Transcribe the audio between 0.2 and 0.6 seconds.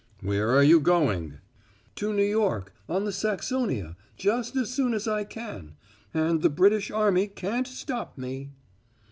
"Where